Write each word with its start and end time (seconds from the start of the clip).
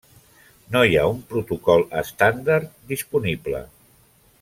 No 0.75 0.81
hi 0.87 0.97
ha 1.01 1.03
un 1.11 1.19
protocol 1.35 1.85
estàndard 2.03 2.75
disponible. 2.95 3.65